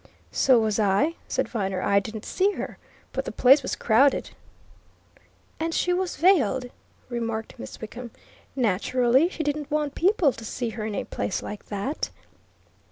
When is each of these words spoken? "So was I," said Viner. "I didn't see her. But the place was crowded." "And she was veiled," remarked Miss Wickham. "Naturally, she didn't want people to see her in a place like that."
"So 0.31 0.59
was 0.59 0.79
I," 0.79 1.13
said 1.27 1.47
Viner. 1.47 1.79
"I 1.79 1.99
didn't 1.99 2.25
see 2.25 2.53
her. 2.53 2.79
But 3.13 3.25
the 3.25 3.31
place 3.31 3.61
was 3.61 3.75
crowded." 3.75 4.31
"And 5.59 5.75
she 5.75 5.93
was 5.93 6.15
veiled," 6.15 6.71
remarked 7.07 7.59
Miss 7.59 7.79
Wickham. 7.79 8.09
"Naturally, 8.55 9.29
she 9.29 9.43
didn't 9.43 9.69
want 9.69 9.93
people 9.93 10.33
to 10.33 10.43
see 10.43 10.69
her 10.69 10.87
in 10.87 10.95
a 10.95 11.03
place 11.03 11.43
like 11.43 11.67
that." 11.67 12.09